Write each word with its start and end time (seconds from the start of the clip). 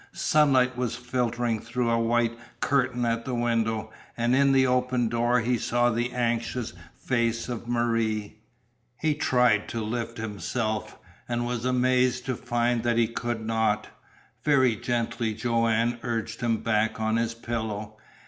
Sunlight 0.13 0.75
was 0.75 0.95
filtering 0.95 1.59
through 1.59 1.91
a 1.91 1.99
white 1.99 2.35
curtain 2.59 3.05
at 3.05 3.23
the 3.23 3.35
window, 3.35 3.91
and 4.17 4.35
in 4.35 4.51
the 4.51 4.65
open 4.65 5.09
door 5.09 5.41
he 5.41 5.59
saw 5.59 5.91
the 5.91 6.11
anxious 6.11 6.73
face 6.97 7.47
of 7.47 7.67
Marie. 7.67 8.39
He 8.99 9.13
tried 9.13 9.69
to 9.69 9.83
lift 9.83 10.17
himself, 10.17 10.97
and 11.29 11.45
was 11.45 11.65
amazed 11.65 12.25
to 12.25 12.35
find 12.35 12.81
that 12.81 12.97
he 12.97 13.07
could 13.07 13.45
not. 13.45 13.89
Very 14.43 14.75
gently 14.75 15.35
Joanne 15.35 15.99
urged 16.01 16.41
him 16.41 16.63
back 16.63 16.99
on 16.99 17.17
his 17.17 17.35
pillow. 17.35 17.95